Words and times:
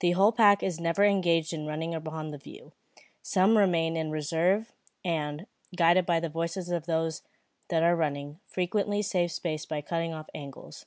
The 0.00 0.10
whole 0.10 0.32
pack 0.32 0.64
is 0.64 0.80
never 0.80 1.04
engaged 1.04 1.52
in 1.52 1.66
running 1.66 1.94
upon 1.94 2.30
the 2.32 2.36
view. 2.36 2.72
Some 3.22 3.56
remain 3.56 3.96
in 3.96 4.10
reserve, 4.10 4.72
and, 5.04 5.46
guided 5.76 6.04
by 6.04 6.18
the 6.18 6.28
voices 6.28 6.68
of 6.68 6.86
those 6.86 7.22
that 7.68 7.84
are 7.84 7.94
running, 7.94 8.40
frequently 8.48 9.02
save 9.02 9.30
space 9.30 9.64
by 9.64 9.82
cutting 9.82 10.12
off 10.12 10.26
angles. 10.34 10.86